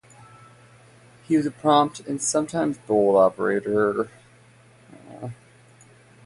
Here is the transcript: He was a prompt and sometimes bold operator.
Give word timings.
He 1.27 1.37
was 1.37 1.45
a 1.45 1.51
prompt 1.51 1.99
and 1.99 2.19
sometimes 2.19 2.79
bold 2.79 3.15
operator. 3.17 4.09